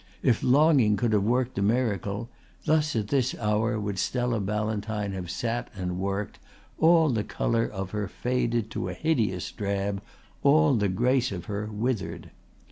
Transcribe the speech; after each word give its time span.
If 0.23 0.41
longing 0.41 0.97
could 0.97 1.13
have 1.13 1.21
worked 1.25 1.53
the 1.57 1.61
miracle, 1.61 2.27
thus 2.65 2.95
at 2.95 3.09
this 3.09 3.35
hour 3.35 3.79
would 3.79 3.99
Stella 3.99 4.39
Ballantyne 4.39 5.11
have 5.11 5.29
sat 5.29 5.69
and 5.75 5.99
worked, 5.99 6.39
all 6.79 7.11
the 7.11 7.23
colour 7.23 7.67
of 7.67 7.91
her 7.91 8.07
faded 8.07 8.71
to 8.71 8.89
a 8.89 8.95
hideous 8.95 9.51
drab, 9.51 10.01
all 10.41 10.73
the 10.73 10.89
grace 10.89 11.31
of 11.31 11.45
her 11.45 11.67
withered. 11.67 12.31